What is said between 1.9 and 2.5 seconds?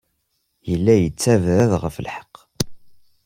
lḥeqq.